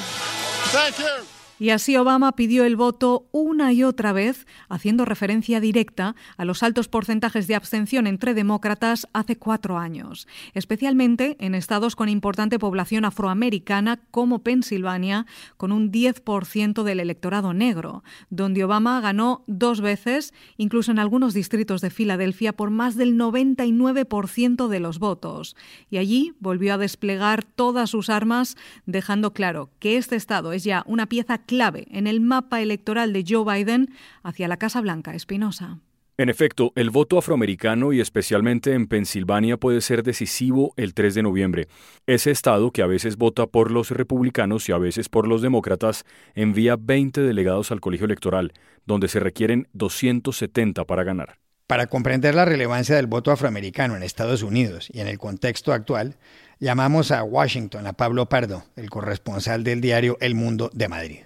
Thank 0.72 1.00
you. 1.00 1.35
Y 1.58 1.70
así 1.70 1.96
Obama 1.96 2.34
pidió 2.34 2.66
el 2.66 2.76
voto 2.76 3.28
una 3.32 3.72
y 3.72 3.84
otra 3.84 4.12
vez, 4.12 4.46
haciendo 4.68 5.06
referencia 5.06 5.62
directa 5.62 6.16
a 6.36 6.44
los 6.44 6.64
altos 6.64 6.90
porcentajes 6.90 7.48
de 7.48 7.56
abstención 7.56 8.08
entre 8.08 8.34
demócratas 8.34 9.08
hace 9.14 9.38
cuatro 9.38 9.78
años, 9.78 10.28
especialmente 10.54 11.38
en 11.40 11.56
estados 11.56 11.96
con 11.96 12.10
importante 12.10 12.60
población 12.60 13.06
afroamericana 13.06 14.02
como 14.12 14.40
Pensilvania, 14.40 15.26
con 15.56 15.72
un 15.72 15.94
10% 15.94 16.84
del 16.84 17.00
electorado 17.00 17.54
negro, 17.54 18.04
donde 18.30 18.66
Obama 18.66 19.00
ganó 19.00 19.44
dos 19.48 19.80
veces, 19.80 20.34
incluso 20.58 20.92
en 20.92 21.00
algunos 21.00 21.34
distritos 21.34 21.80
de 21.80 21.90
Filadelfia, 21.90 22.54
por 22.54 22.70
más 22.70 22.98
del 22.98 23.16
99% 23.16 24.68
de 24.68 24.80
los 24.82 25.00
votos. 25.00 25.56
Y 25.90 25.98
allí 25.98 26.34
volvió 26.40 26.74
a 26.74 26.78
desplegar 26.78 27.44
todas 27.44 27.90
sus 27.90 28.10
armas, 28.10 28.58
dejando 28.86 29.32
claro 29.32 29.70
que 29.80 29.96
este 29.96 30.18
estado 30.18 30.52
es 30.52 30.66
ya 30.66 30.84
una 30.86 31.08
pieza 31.08 31.45
clave 31.46 31.88
en 31.92 32.08
el 32.08 32.22
mapa 32.22 32.62
electoral 32.62 33.14
de 33.14 33.24
Joe 33.28 33.46
Biden 33.46 33.90
hacia 34.24 34.48
la 34.48 34.58
Casa 34.58 34.82
Blanca, 34.82 35.14
Espinosa. 35.14 35.80
En 36.18 36.30
efecto, 36.30 36.72
el 36.76 36.92
voto 36.92 37.18
afroamericano 37.18 37.92
y 37.92 38.00
especialmente 38.00 38.74
en 38.74 38.88
Pensilvania 38.88 39.58
puede 39.58 39.82
ser 39.82 40.02
decisivo 40.02 40.74
el 40.78 40.94
3 40.94 41.16
de 41.16 41.24
noviembre. 41.24 41.68
Ese 42.08 42.32
estado, 42.32 42.72
que 42.72 42.82
a 42.82 42.88
veces 42.88 43.18
vota 43.18 43.48
por 43.48 43.70
los 43.70 43.92
republicanos 43.92 44.70
y 44.70 44.72
a 44.72 44.78
veces 44.78 45.10
por 45.10 45.28
los 45.28 45.42
demócratas, 45.42 46.06
envía 46.34 46.78
20 46.80 47.20
delegados 47.20 47.70
al 47.72 47.82
colegio 47.82 48.06
electoral, 48.06 48.54
donde 48.86 49.10
se 49.10 49.20
requieren 49.20 49.68
270 49.74 50.86
para 50.86 51.04
ganar. 51.04 51.38
Para 51.68 51.88
comprender 51.88 52.34
la 52.34 52.46
relevancia 52.46 52.96
del 52.96 53.08
voto 53.08 53.32
afroamericano 53.32 53.98
en 53.98 54.04
Estados 54.04 54.42
Unidos 54.42 54.88
y 54.94 55.02
en 55.02 55.08
el 55.10 55.18
contexto 55.18 55.74
actual, 55.74 56.16
llamamos 56.60 57.12
a 57.12 57.24
Washington 57.24 57.88
a 57.88 57.94
Pablo 57.94 58.30
Pardo, 58.30 58.64
el 58.78 58.90
corresponsal 58.90 59.66
del 59.66 59.82
diario 59.82 60.16
El 60.22 60.36
Mundo 60.36 60.70
de 60.74 60.88
Madrid. 60.88 61.20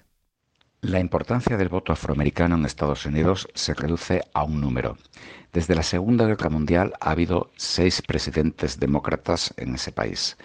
La 0.81 1.01
importancia 1.01 1.57
del 1.57 1.67
voto 1.67 1.91
afroamericano 1.91 2.55
en 2.55 2.65
Estados 2.65 3.05
Unidos 3.05 3.50
se 3.53 3.74
reduce 3.74 4.21
a 4.33 4.43
un 4.43 4.62
número. 4.62 4.98
Desde 5.51 5.75
la 5.75 5.83
Segunda 5.83 6.25
Guerra 6.25 6.50
Mundial 6.50 6.93
ha 7.01 7.12
habido 7.12 7.51
seis 7.57 8.01
presidentes 8.01 8.79
demócratas 8.79 9.53
en 9.57 9.75
ese 9.75 9.91
país. 9.91 10.38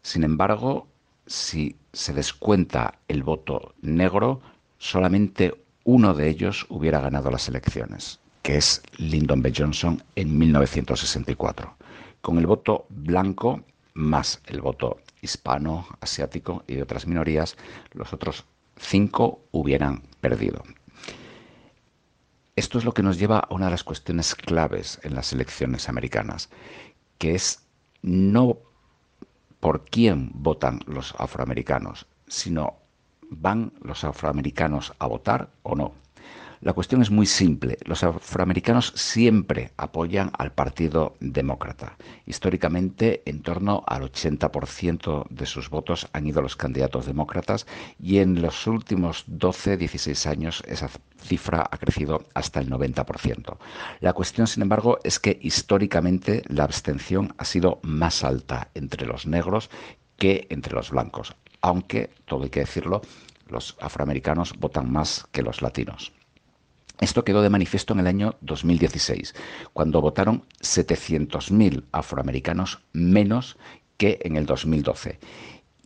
Sin 0.00 0.22
embargo, 0.22 0.86
si 1.26 1.74
se 1.92 2.12
descuenta 2.12 3.00
el 3.08 3.24
voto 3.24 3.74
negro, 3.82 4.40
solamente 4.78 5.52
uno 5.82 6.14
de 6.14 6.28
ellos 6.28 6.64
hubiera 6.68 7.00
ganado 7.00 7.28
las 7.32 7.48
elecciones, 7.48 8.20
que 8.42 8.58
es 8.58 8.80
Lyndon 8.96 9.42
B. 9.42 9.52
Johnson 9.56 10.00
en 10.14 10.38
1964. 10.38 11.74
Con 12.20 12.38
el 12.38 12.46
voto 12.46 12.86
blanco 12.90 13.64
más 13.94 14.40
el 14.46 14.60
voto 14.60 14.98
hispano, 15.20 15.84
asiático 16.00 16.62
y 16.68 16.76
de 16.76 16.84
otras 16.84 17.08
minorías, 17.08 17.56
los 17.92 18.12
otros 18.12 18.44
cinco 18.78 19.44
hubieran 19.50 20.02
perdido. 20.20 20.62
Esto 22.56 22.78
es 22.78 22.84
lo 22.84 22.92
que 22.92 23.02
nos 23.02 23.18
lleva 23.18 23.38
a 23.38 23.54
una 23.54 23.66
de 23.66 23.70
las 23.70 23.84
cuestiones 23.84 24.34
claves 24.34 24.98
en 25.04 25.14
las 25.14 25.32
elecciones 25.32 25.88
americanas, 25.88 26.50
que 27.18 27.34
es 27.34 27.62
no 28.02 28.58
por 29.60 29.84
quién 29.84 30.30
votan 30.34 30.80
los 30.86 31.14
afroamericanos, 31.18 32.06
sino 32.26 32.78
van 33.30 33.72
los 33.80 34.04
afroamericanos 34.04 34.92
a 34.98 35.06
votar 35.06 35.50
o 35.62 35.74
no. 35.74 35.94
La 36.60 36.72
cuestión 36.72 37.02
es 37.02 37.10
muy 37.10 37.26
simple. 37.26 37.78
Los 37.84 38.02
afroamericanos 38.02 38.92
siempre 38.96 39.70
apoyan 39.76 40.32
al 40.36 40.52
Partido 40.52 41.14
Demócrata. 41.20 41.96
Históricamente, 42.26 43.22
en 43.26 43.42
torno 43.42 43.84
al 43.86 44.02
80% 44.02 45.28
de 45.28 45.46
sus 45.46 45.70
votos 45.70 46.08
han 46.12 46.26
ido 46.26 46.40
a 46.40 46.42
los 46.42 46.56
candidatos 46.56 47.06
demócratas 47.06 47.66
y 48.02 48.18
en 48.18 48.42
los 48.42 48.66
últimos 48.66 49.24
12, 49.28 49.76
16 49.76 50.26
años 50.26 50.62
esa 50.66 50.90
cifra 51.20 51.68
ha 51.70 51.76
crecido 51.78 52.24
hasta 52.34 52.58
el 52.58 52.68
90%. 52.70 53.56
La 54.00 54.12
cuestión, 54.12 54.48
sin 54.48 54.62
embargo, 54.62 54.98
es 55.04 55.20
que 55.20 55.38
históricamente 55.40 56.42
la 56.48 56.64
abstención 56.64 57.34
ha 57.38 57.44
sido 57.44 57.78
más 57.82 58.24
alta 58.24 58.70
entre 58.74 59.06
los 59.06 59.26
negros 59.26 59.70
que 60.16 60.48
entre 60.50 60.74
los 60.74 60.90
blancos, 60.90 61.36
aunque, 61.60 62.10
todo 62.26 62.42
hay 62.42 62.50
que 62.50 62.60
decirlo, 62.60 63.02
los 63.48 63.76
afroamericanos 63.80 64.54
votan 64.58 64.90
más 64.90 65.26
que 65.30 65.42
los 65.42 65.62
latinos. 65.62 66.12
Esto 67.00 67.24
quedó 67.24 67.42
de 67.42 67.50
manifiesto 67.50 67.92
en 67.92 68.00
el 68.00 68.06
año 68.08 68.36
2016, 68.40 69.34
cuando 69.72 70.00
votaron 70.00 70.44
700.000 70.60 71.84
afroamericanos 71.92 72.80
menos 72.92 73.56
que 73.96 74.18
en 74.22 74.36
el 74.36 74.46
2012. 74.46 75.18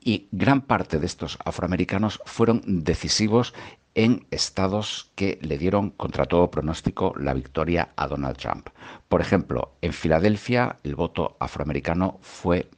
Y 0.05 0.29
gran 0.33 0.63
parte 0.63 0.99
de 0.99 1.07
estos 1.07 1.39
afroamericanos 1.45 2.21
fueron 2.25 2.63
decisivos 2.65 3.55
en 3.95 4.27
estados 4.31 5.11
que 5.15 5.39
le 5.43 5.59
dieron 5.59 5.91
contra 5.91 6.25
todo 6.25 6.51
pronóstico 6.51 7.15
la 7.19 7.35
victoria 7.35 7.91
a 7.97 8.09
Donald 8.09 8.37
Trump. 8.37 8.69
Por 9.09 9.21
ejemplo, 9.21 9.75
en 9.83 9.93
Filadelfia 9.93 10.77
el 10.83 10.97
voto 10.97 11.37
afroamericano 11.39 12.19
fue 12.23 12.71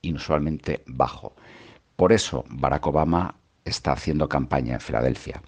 inusualmente 0.00 0.82
bajo. 0.86 1.34
Por 1.96 2.12
eso 2.12 2.44
Barack 2.48 2.86
Obama 2.86 3.34
está 3.64 3.92
haciendo 3.92 4.28
campaña 4.28 4.74
en 4.74 4.80
Filadelfia. 4.80 5.42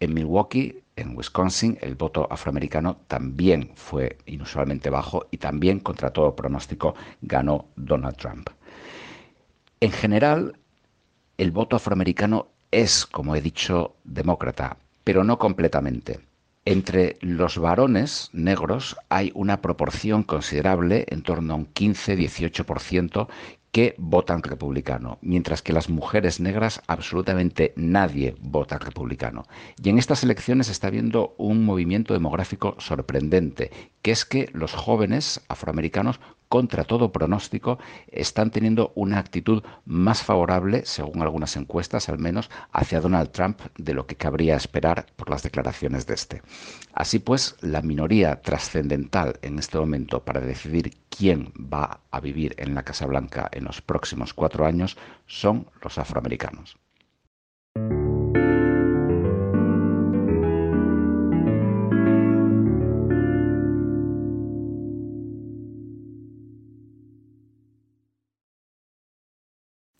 En 0.00 0.14
Milwaukee 0.14 0.83
en 0.96 1.16
Wisconsin 1.16 1.78
el 1.80 1.94
voto 1.94 2.26
afroamericano 2.30 2.98
también 3.08 3.72
fue 3.74 4.18
inusualmente 4.26 4.90
bajo 4.90 5.26
y 5.30 5.38
también 5.38 5.80
contra 5.80 6.10
todo 6.10 6.36
pronóstico 6.36 6.94
ganó 7.22 7.66
Donald 7.76 8.16
Trump. 8.16 8.50
En 9.80 9.90
general, 9.90 10.56
el 11.36 11.50
voto 11.50 11.76
afroamericano 11.76 12.48
es, 12.70 13.06
como 13.06 13.36
he 13.36 13.40
dicho, 13.40 13.96
demócrata, 14.04 14.76
pero 15.02 15.24
no 15.24 15.38
completamente. 15.38 16.20
Entre 16.64 17.18
los 17.20 17.58
varones 17.58 18.30
negros 18.32 18.96
hay 19.10 19.30
una 19.34 19.60
proporción 19.60 20.22
considerable, 20.22 21.04
en 21.08 21.22
torno 21.22 21.52
a 21.52 21.56
un 21.56 21.66
15-18%, 21.74 23.28
que 23.74 23.96
votan 23.98 24.44
republicano, 24.44 25.18
mientras 25.20 25.60
que 25.60 25.72
las 25.72 25.88
mujeres 25.88 26.38
negras 26.38 26.80
absolutamente 26.86 27.72
nadie 27.74 28.36
vota 28.38 28.78
republicano. 28.78 29.46
Y 29.82 29.88
en 29.88 29.98
estas 29.98 30.22
elecciones 30.22 30.68
está 30.68 30.86
habiendo 30.86 31.34
un 31.38 31.64
movimiento 31.64 32.14
demográfico 32.14 32.76
sorprendente, 32.78 33.72
que 34.00 34.12
es 34.12 34.24
que 34.24 34.48
los 34.52 34.74
jóvenes 34.74 35.40
afroamericanos 35.48 36.20
contra 36.54 36.84
todo 36.84 37.10
pronóstico, 37.10 37.80
están 38.06 38.52
teniendo 38.52 38.92
una 38.94 39.18
actitud 39.18 39.64
más 39.86 40.22
favorable, 40.22 40.82
según 40.84 41.20
algunas 41.20 41.56
encuestas 41.56 42.08
al 42.08 42.20
menos, 42.20 42.48
hacia 42.70 43.00
Donald 43.00 43.32
Trump 43.32 43.58
de 43.76 43.92
lo 43.92 44.06
que 44.06 44.14
cabría 44.14 44.54
esperar 44.54 45.06
por 45.16 45.30
las 45.30 45.42
declaraciones 45.42 46.06
de 46.06 46.14
este. 46.14 46.42
Así 46.92 47.18
pues, 47.18 47.56
la 47.60 47.82
minoría 47.82 48.40
trascendental 48.40 49.40
en 49.42 49.58
este 49.58 49.78
momento 49.78 50.24
para 50.24 50.40
decidir 50.40 50.92
quién 51.08 51.52
va 51.58 52.02
a 52.12 52.20
vivir 52.20 52.54
en 52.56 52.76
la 52.76 52.84
Casa 52.84 53.06
Blanca 53.06 53.48
en 53.50 53.64
los 53.64 53.82
próximos 53.82 54.32
cuatro 54.32 54.64
años 54.64 54.96
son 55.26 55.66
los 55.82 55.98
afroamericanos. 55.98 56.76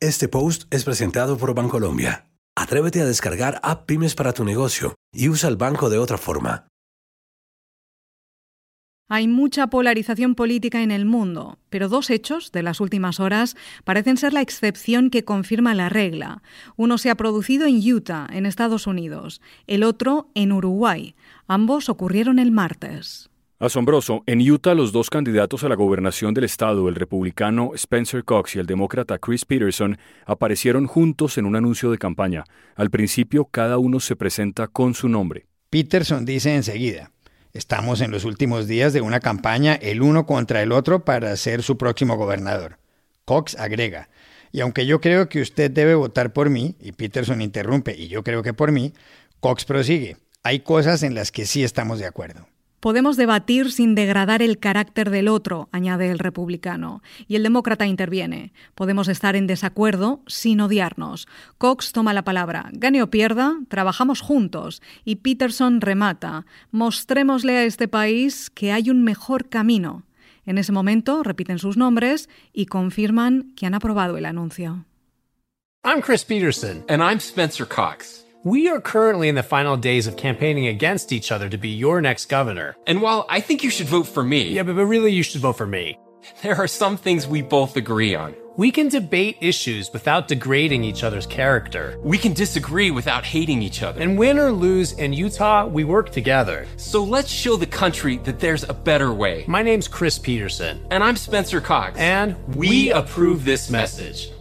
Este 0.04 0.28
post 0.28 0.64
es 0.70 0.84
presentado 0.84 1.38
por 1.38 1.54
Bancolombia. 1.54 2.26
Atrévete 2.54 3.00
a 3.00 3.06
descargar 3.06 3.58
App 3.62 3.86
Pymes 3.86 4.14
para 4.14 4.34
tu 4.34 4.44
negocio 4.44 4.96
y 5.14 5.30
usa 5.30 5.48
el 5.48 5.56
banco 5.56 5.88
de 5.88 5.96
otra 5.96 6.18
forma. 6.18 6.68
Hay 9.08 9.28
mucha 9.28 9.68
polarización 9.68 10.34
política 10.34 10.82
en 10.82 10.90
el 10.90 11.06
mundo, 11.06 11.58
pero 11.70 11.88
dos 11.88 12.10
hechos 12.10 12.52
de 12.52 12.62
las 12.62 12.80
últimas 12.80 13.18
horas 13.18 13.56
parecen 13.84 14.18
ser 14.18 14.34
la 14.34 14.42
excepción 14.42 15.08
que 15.08 15.24
confirma 15.24 15.72
la 15.72 15.88
regla. 15.88 16.42
Uno 16.76 16.98
se 16.98 17.08
ha 17.08 17.14
producido 17.14 17.66
en 17.66 17.80
Utah, 17.90 18.26
en 18.30 18.44
Estados 18.44 18.86
Unidos, 18.86 19.40
el 19.66 19.84
otro 19.84 20.28
en 20.34 20.52
Uruguay. 20.52 21.14
Ambos 21.46 21.88
ocurrieron 21.88 22.38
el 22.38 22.50
martes. 22.50 23.30
Asombroso, 23.60 24.24
en 24.26 24.40
Utah 24.40 24.74
los 24.74 24.90
dos 24.90 25.10
candidatos 25.10 25.62
a 25.62 25.68
la 25.68 25.76
gobernación 25.76 26.34
del 26.34 26.42
estado, 26.42 26.88
el 26.88 26.96
republicano 26.96 27.70
Spencer 27.74 28.24
Cox 28.24 28.56
y 28.56 28.58
el 28.58 28.66
demócrata 28.66 29.18
Chris 29.18 29.44
Peterson, 29.44 29.96
aparecieron 30.26 30.88
juntos 30.88 31.38
en 31.38 31.46
un 31.46 31.54
anuncio 31.54 31.92
de 31.92 31.98
campaña. 31.98 32.42
Al 32.74 32.90
principio 32.90 33.44
cada 33.44 33.78
uno 33.78 34.00
se 34.00 34.16
presenta 34.16 34.66
con 34.66 34.94
su 34.94 35.08
nombre. 35.08 35.46
Peterson 35.70 36.24
dice 36.24 36.56
enseguida, 36.56 37.12
estamos 37.52 38.00
en 38.00 38.10
los 38.10 38.24
últimos 38.24 38.66
días 38.66 38.92
de 38.92 39.02
una 39.02 39.20
campaña 39.20 39.74
el 39.74 40.02
uno 40.02 40.26
contra 40.26 40.60
el 40.60 40.72
otro 40.72 41.04
para 41.04 41.36
ser 41.36 41.62
su 41.62 41.78
próximo 41.78 42.16
gobernador. 42.16 42.78
Cox 43.24 43.56
agrega, 43.56 44.08
y 44.50 44.62
aunque 44.62 44.84
yo 44.84 45.00
creo 45.00 45.28
que 45.28 45.40
usted 45.40 45.70
debe 45.70 45.94
votar 45.94 46.32
por 46.32 46.50
mí, 46.50 46.74
y 46.80 46.90
Peterson 46.90 47.40
interrumpe, 47.40 47.96
y 47.96 48.08
yo 48.08 48.24
creo 48.24 48.42
que 48.42 48.52
por 48.52 48.72
mí, 48.72 48.94
Cox 49.38 49.64
prosigue, 49.64 50.16
hay 50.42 50.60
cosas 50.60 51.04
en 51.04 51.14
las 51.14 51.30
que 51.30 51.46
sí 51.46 51.62
estamos 51.62 52.00
de 52.00 52.06
acuerdo. 52.06 52.48
Podemos 52.84 53.16
debatir 53.16 53.72
sin 53.72 53.94
degradar 53.94 54.42
el 54.42 54.58
carácter 54.58 55.08
del 55.08 55.28
otro, 55.28 55.70
añade 55.72 56.10
el 56.10 56.18
republicano. 56.18 57.02
Y 57.26 57.36
el 57.36 57.42
demócrata 57.42 57.86
interviene. 57.86 58.52
Podemos 58.74 59.08
estar 59.08 59.36
en 59.36 59.46
desacuerdo 59.46 60.20
sin 60.26 60.60
odiarnos. 60.60 61.26
Cox 61.56 61.92
toma 61.92 62.12
la 62.12 62.24
palabra. 62.24 62.68
Gane 62.72 63.02
o 63.02 63.08
pierda, 63.08 63.54
trabajamos 63.68 64.20
juntos. 64.20 64.82
Y 65.02 65.16
Peterson 65.16 65.80
remata. 65.80 66.44
Mostrémosle 66.72 67.56
a 67.56 67.64
este 67.64 67.88
país 67.88 68.50
que 68.50 68.70
hay 68.70 68.90
un 68.90 69.02
mejor 69.02 69.48
camino. 69.48 70.02
En 70.44 70.58
ese 70.58 70.72
momento 70.72 71.22
repiten 71.22 71.58
sus 71.58 71.78
nombres 71.78 72.28
y 72.52 72.66
confirman 72.66 73.54
que 73.56 73.64
han 73.64 73.72
aprobado 73.72 74.18
el 74.18 74.26
anuncio. 74.26 74.84
I'm 75.84 76.02
Chris 76.02 76.22
Peterson. 76.22 76.84
And 76.90 77.00
I'm 77.00 77.16
Spencer 77.16 77.66
Cox. 77.66 78.23
We 78.46 78.68
are 78.68 78.78
currently 78.78 79.30
in 79.30 79.36
the 79.36 79.42
final 79.42 79.74
days 79.74 80.06
of 80.06 80.18
campaigning 80.18 80.66
against 80.66 81.12
each 81.12 81.32
other 81.32 81.48
to 81.48 81.56
be 81.56 81.70
your 81.70 82.02
next 82.02 82.26
governor. 82.26 82.76
And 82.86 83.00
while 83.00 83.24
I 83.30 83.40
think 83.40 83.64
you 83.64 83.70
should 83.70 83.86
vote 83.86 84.06
for 84.06 84.22
me. 84.22 84.50
Yeah, 84.50 84.64
but, 84.64 84.76
but 84.76 84.84
really 84.84 85.12
you 85.12 85.22
should 85.22 85.40
vote 85.40 85.56
for 85.56 85.66
me. 85.66 85.98
There 86.42 86.54
are 86.56 86.66
some 86.66 86.98
things 86.98 87.26
we 87.26 87.40
both 87.40 87.78
agree 87.78 88.14
on. 88.14 88.34
We 88.58 88.70
can 88.70 88.88
debate 88.88 89.38
issues 89.40 89.90
without 89.94 90.28
degrading 90.28 90.84
each 90.84 91.04
other's 91.04 91.26
character. 91.26 91.98
We 92.02 92.18
can 92.18 92.34
disagree 92.34 92.90
without 92.90 93.24
hating 93.24 93.62
each 93.62 93.82
other. 93.82 94.02
And 94.02 94.18
win 94.18 94.38
or 94.38 94.52
lose 94.52 94.92
in 94.92 95.14
Utah, 95.14 95.66
we 95.66 95.84
work 95.84 96.10
together. 96.10 96.66
So 96.76 97.02
let's 97.02 97.30
show 97.30 97.56
the 97.56 97.66
country 97.66 98.18
that 98.18 98.40
there's 98.40 98.64
a 98.64 98.74
better 98.74 99.10
way. 99.14 99.46
My 99.48 99.62
name's 99.62 99.88
Chris 99.88 100.18
Peterson. 100.18 100.86
And 100.90 101.02
I'm 101.02 101.16
Spencer 101.16 101.62
Cox. 101.62 101.98
And 101.98 102.36
we, 102.54 102.68
we 102.68 102.92
approve 102.92 103.46
this 103.46 103.70
message. 103.70 104.33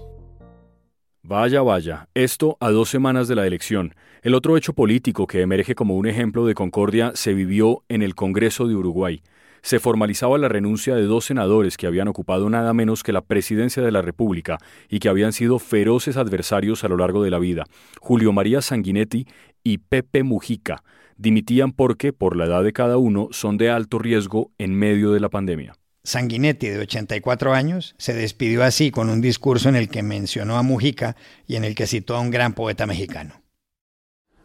Vaya, 1.25 1.61
vaya, 1.61 2.09
esto 2.15 2.57
a 2.59 2.69
dos 2.69 2.89
semanas 2.89 3.29
de 3.29 3.35
la 3.35 3.47
elección. 3.47 3.95
El 4.23 4.35
otro 4.35 4.57
hecho 4.57 4.73
político 4.73 5.25
que 5.25 5.39
emerge 5.39 5.73
como 5.73 5.95
un 5.95 6.05
ejemplo 6.05 6.45
de 6.45 6.53
concordia 6.53 7.13
se 7.15 7.33
vivió 7.33 7.81
en 7.87 8.01
el 8.01 8.13
Congreso 8.13 8.67
de 8.67 8.75
Uruguay. 8.75 9.21
Se 9.61 9.79
formalizaba 9.79 10.37
la 10.37 10.49
renuncia 10.49 10.95
de 10.95 11.03
dos 11.03 11.23
senadores 11.23 11.77
que 11.77 11.87
habían 11.87 12.09
ocupado 12.09 12.49
nada 12.49 12.73
menos 12.73 13.03
que 13.03 13.13
la 13.13 13.21
presidencia 13.21 13.81
de 13.81 13.93
la 13.93 14.01
República 14.01 14.57
y 14.89 14.99
que 14.99 15.07
habían 15.07 15.31
sido 15.31 15.59
feroces 15.59 16.17
adversarios 16.17 16.83
a 16.83 16.89
lo 16.89 16.97
largo 16.97 17.23
de 17.23 17.31
la 17.31 17.39
vida, 17.39 17.63
Julio 18.01 18.33
María 18.33 18.61
Sanguinetti 18.61 19.25
y 19.63 19.77
Pepe 19.77 20.23
Mujica. 20.23 20.83
Dimitían 21.15 21.71
porque, 21.71 22.11
por 22.11 22.35
la 22.35 22.47
edad 22.47 22.65
de 22.65 22.73
cada 22.73 22.97
uno, 22.97 23.29
son 23.31 23.57
de 23.57 23.69
alto 23.69 23.97
riesgo 23.97 24.51
en 24.57 24.75
medio 24.75 25.13
de 25.13 25.21
la 25.21 25.29
pandemia. 25.29 25.73
Sanguinetti, 26.05 26.67
de 26.67 26.79
84 26.79 27.53
años, 27.53 27.95
se 27.97 28.13
despidió 28.13 28.63
así 28.63 28.91
con 28.91 29.09
un 29.09 29.21
discurso 29.21 29.69
en 29.69 29.77
el 29.77 29.87
que 29.87 30.03
mencionó 30.03 30.57
a 30.57 30.61
Mujica 30.61 31.15
y 31.47 31.55
en 31.55 31.63
el 31.63 31.75
que 31.75 31.87
citó 31.87 32.17
a 32.17 32.19
un 32.19 32.29
gran 32.29 32.51
poeta 32.53 32.85
mexicano. 32.85 33.35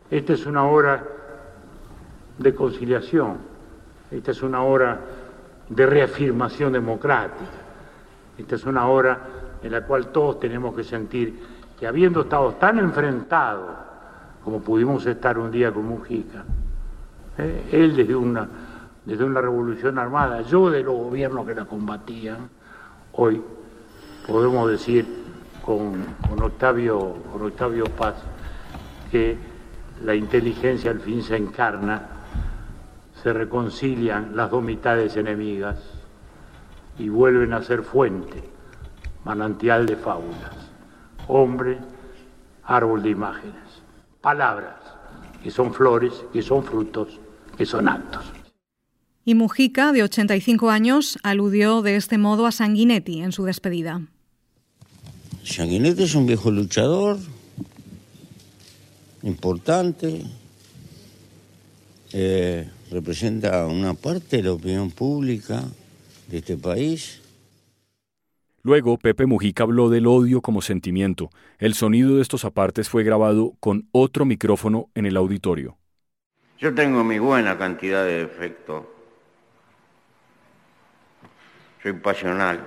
Esta 0.08 0.34
es 0.34 0.46
una 0.46 0.64
hora 0.66 1.04
de 2.38 2.54
conciliación, 2.54 3.38
esta 4.12 4.30
es 4.30 4.42
una 4.42 4.62
hora 4.62 5.00
de 5.68 5.84
reafirmación 5.84 6.72
democrática, 6.72 7.50
esta 8.38 8.54
es 8.54 8.64
una 8.64 8.86
hora 8.86 9.20
en 9.60 9.72
la 9.72 9.84
cual 9.84 10.12
todos 10.12 10.38
tenemos 10.38 10.76
que 10.76 10.84
sentir 10.84 11.40
que 11.78 11.88
habiendo 11.88 12.20
estado 12.20 12.54
tan 12.54 12.78
enfrentados 12.78 13.76
como 14.44 14.60
pudimos 14.60 15.04
estar 15.06 15.36
un 15.36 15.50
día 15.50 15.72
con 15.72 15.86
Mujica, 15.86 16.44
eh, 17.36 17.64
él 17.72 17.96
desde 17.96 18.14
una 18.14 18.48
desde 19.08 19.24
una 19.24 19.40
revolución 19.40 19.98
armada, 19.98 20.42
yo 20.42 20.68
de 20.68 20.82
los 20.82 20.94
gobiernos 20.94 21.46
que 21.46 21.54
la 21.54 21.64
combatían, 21.64 22.50
hoy 23.12 23.42
podemos 24.26 24.70
decir 24.70 25.06
con, 25.64 26.04
Octavio, 26.42 27.16
con 27.32 27.42
Octavio 27.46 27.84
Paz 27.86 28.16
que 29.10 29.38
la 30.04 30.14
inteligencia 30.14 30.90
al 30.90 31.00
fin 31.00 31.22
se 31.22 31.38
encarna, 31.38 32.02
se 33.22 33.32
reconcilian 33.32 34.36
las 34.36 34.50
dos 34.50 34.62
mitades 34.62 35.16
enemigas 35.16 35.78
y 36.98 37.08
vuelven 37.08 37.54
a 37.54 37.62
ser 37.62 37.84
fuente, 37.84 38.44
manantial 39.24 39.86
de 39.86 39.96
fábulas, 39.96 40.70
hombre, 41.28 41.78
árbol 42.62 43.02
de 43.02 43.08
imágenes, 43.08 43.82
palabras 44.20 44.76
que 45.42 45.50
son 45.50 45.72
flores, 45.72 46.26
que 46.30 46.42
son 46.42 46.62
frutos, 46.62 47.18
que 47.56 47.64
son 47.64 47.88
actos. 47.88 48.37
Y 49.28 49.34
Mujica, 49.34 49.92
de 49.92 50.02
85 50.02 50.70
años, 50.70 51.18
aludió 51.22 51.82
de 51.82 51.96
este 51.96 52.16
modo 52.16 52.46
a 52.46 52.50
Sanguinetti 52.50 53.20
en 53.20 53.32
su 53.32 53.44
despedida. 53.44 54.00
Sanguinetti 55.44 56.04
es 56.04 56.14
un 56.14 56.24
viejo 56.24 56.50
luchador, 56.50 57.18
importante, 59.22 60.22
eh, 62.14 62.70
representa 62.90 63.66
una 63.66 63.92
parte 63.92 64.38
de 64.38 64.44
la 64.44 64.52
opinión 64.52 64.90
pública 64.90 65.62
de 66.28 66.38
este 66.38 66.56
país. 66.56 67.20
Luego, 68.62 68.96
Pepe 68.96 69.26
Mujica 69.26 69.64
habló 69.64 69.90
del 69.90 70.06
odio 70.06 70.40
como 70.40 70.62
sentimiento. 70.62 71.28
El 71.58 71.74
sonido 71.74 72.16
de 72.16 72.22
estos 72.22 72.46
apartes 72.46 72.88
fue 72.88 73.04
grabado 73.04 73.52
con 73.60 73.90
otro 73.92 74.24
micrófono 74.24 74.88
en 74.94 75.04
el 75.04 75.18
auditorio. 75.18 75.76
Yo 76.58 76.74
tengo 76.74 77.04
mi 77.04 77.18
buena 77.18 77.58
cantidad 77.58 78.06
de 78.06 78.20
defectos 78.20 78.84
soy 81.82 81.92
pasional. 81.94 82.60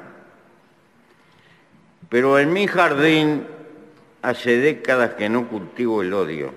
Pero 2.09 2.39
en 2.39 2.51
mi 2.51 2.67
jardín 2.67 3.45
hace 4.21 4.57
décadas 4.57 5.13
que 5.15 5.29
no 5.29 5.47
cultivo 5.47 6.01
el 6.01 6.13
odio, 6.13 6.53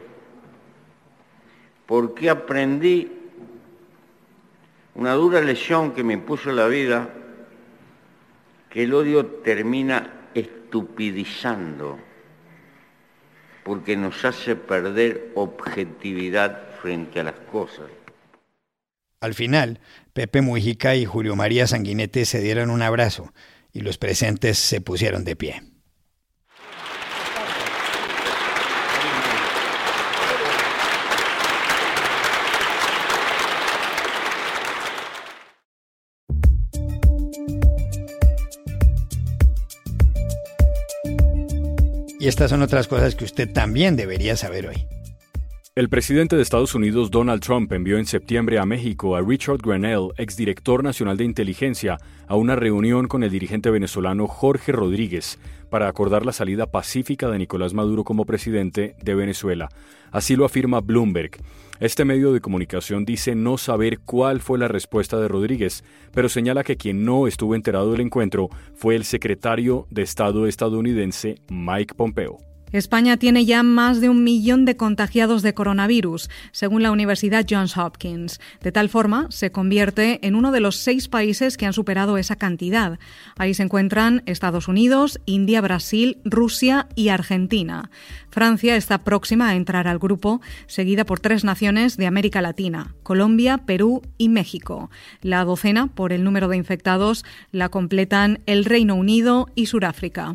porque 1.86 2.30
aprendí 2.30 3.12
una 4.94 5.12
dura 5.12 5.40
lección 5.40 5.92
que 5.92 6.04
me 6.04 6.14
impuso 6.14 6.52
la 6.52 6.66
vida, 6.66 7.08
que 8.70 8.84
el 8.84 8.94
odio 8.94 9.26
termina 9.26 10.28
estupidizando, 10.34 11.98
porque 13.62 13.96
nos 13.96 14.24
hace 14.24 14.56
perder 14.56 15.30
objetividad 15.34 16.70
frente 16.80 17.20
a 17.20 17.24
las 17.24 17.34
cosas. 17.50 17.86
Al 19.20 19.34
final, 19.34 19.80
Pepe 20.14 20.42
Mujica 20.42 20.94
y 20.94 21.04
Julio 21.04 21.34
María 21.34 21.66
Sanguinete 21.66 22.24
se 22.24 22.40
dieron 22.40 22.70
un 22.70 22.82
abrazo 22.82 23.32
y 23.72 23.80
los 23.80 23.98
presentes 23.98 24.58
se 24.58 24.80
pusieron 24.80 25.24
de 25.24 25.34
pie. 25.34 25.62
Y 42.20 42.28
estas 42.28 42.50
son 42.50 42.62
otras 42.62 42.86
cosas 42.86 43.16
que 43.16 43.24
usted 43.24 43.52
también 43.52 43.96
debería 43.96 44.36
saber 44.36 44.68
hoy. 44.68 44.86
El 45.76 45.88
presidente 45.88 46.36
de 46.36 46.42
Estados 46.42 46.76
Unidos 46.76 47.10
Donald 47.10 47.42
Trump 47.42 47.72
envió 47.72 47.98
en 47.98 48.06
septiembre 48.06 48.60
a 48.60 48.64
México 48.64 49.16
a 49.16 49.22
Richard 49.22 49.58
Grenell, 49.58 50.12
exdirector 50.18 50.84
nacional 50.84 51.16
de 51.16 51.24
inteligencia, 51.24 51.98
a 52.28 52.36
una 52.36 52.54
reunión 52.54 53.08
con 53.08 53.24
el 53.24 53.30
dirigente 53.32 53.70
venezolano 53.70 54.28
Jorge 54.28 54.70
Rodríguez 54.70 55.40
para 55.70 55.88
acordar 55.88 56.24
la 56.24 56.30
salida 56.30 56.70
pacífica 56.70 57.28
de 57.28 57.38
Nicolás 57.38 57.74
Maduro 57.74 58.04
como 58.04 58.24
presidente 58.24 58.94
de 59.02 59.14
Venezuela. 59.16 59.68
Así 60.12 60.36
lo 60.36 60.44
afirma 60.44 60.80
Bloomberg. 60.80 61.38
Este 61.80 62.04
medio 62.04 62.32
de 62.32 62.40
comunicación 62.40 63.04
dice 63.04 63.34
no 63.34 63.58
saber 63.58 63.98
cuál 63.98 64.40
fue 64.40 64.60
la 64.60 64.68
respuesta 64.68 65.18
de 65.18 65.26
Rodríguez, 65.26 65.82
pero 66.12 66.28
señala 66.28 66.62
que 66.62 66.76
quien 66.76 67.04
no 67.04 67.26
estuvo 67.26 67.56
enterado 67.56 67.90
del 67.90 68.02
encuentro 68.02 68.48
fue 68.76 68.94
el 68.94 69.02
secretario 69.02 69.88
de 69.90 70.02
Estado 70.02 70.46
estadounidense 70.46 71.34
Mike 71.48 71.94
Pompeo. 71.96 72.53
España 72.74 73.16
tiene 73.18 73.44
ya 73.44 73.62
más 73.62 74.00
de 74.00 74.08
un 74.08 74.24
millón 74.24 74.64
de 74.64 74.76
contagiados 74.76 75.42
de 75.42 75.54
coronavirus, 75.54 76.28
según 76.50 76.82
la 76.82 76.90
Universidad 76.90 77.46
Johns 77.48 77.76
Hopkins. 77.76 78.40
De 78.62 78.72
tal 78.72 78.88
forma, 78.88 79.28
se 79.30 79.52
convierte 79.52 80.18
en 80.26 80.34
uno 80.34 80.50
de 80.50 80.58
los 80.58 80.74
seis 80.74 81.06
países 81.06 81.56
que 81.56 81.66
han 81.66 81.72
superado 81.72 82.18
esa 82.18 82.34
cantidad. 82.34 82.98
Ahí 83.38 83.54
se 83.54 83.62
encuentran 83.62 84.24
Estados 84.26 84.66
Unidos, 84.66 85.20
India, 85.24 85.60
Brasil, 85.60 86.18
Rusia 86.24 86.88
y 86.96 87.10
Argentina. 87.10 87.90
Francia 88.32 88.74
está 88.74 88.98
próxima 88.98 89.50
a 89.50 89.54
entrar 89.54 89.86
al 89.86 90.00
grupo, 90.00 90.40
seguida 90.66 91.06
por 91.06 91.20
tres 91.20 91.44
naciones 91.44 91.96
de 91.96 92.08
América 92.08 92.42
Latina, 92.42 92.96
Colombia, 93.04 93.58
Perú 93.58 94.02
y 94.18 94.30
México. 94.30 94.90
La 95.22 95.44
docena, 95.44 95.86
por 95.86 96.12
el 96.12 96.24
número 96.24 96.48
de 96.48 96.56
infectados, 96.56 97.24
la 97.52 97.68
completan 97.68 98.40
el 98.46 98.64
Reino 98.64 98.96
Unido 98.96 99.46
y 99.54 99.66
Sudáfrica. 99.66 100.34